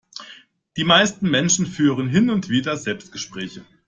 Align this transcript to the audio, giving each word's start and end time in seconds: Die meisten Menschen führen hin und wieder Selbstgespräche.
Die 0.77 0.83
meisten 0.83 1.29
Menschen 1.29 1.67
führen 1.67 2.07
hin 2.09 2.31
und 2.31 2.49
wieder 2.49 2.75
Selbstgespräche. 2.75 3.63